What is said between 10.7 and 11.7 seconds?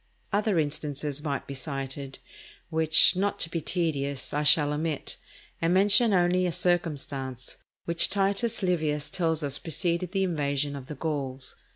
of the Gauls.